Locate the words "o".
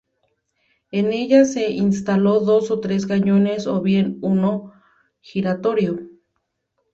2.71-2.79, 3.67-3.81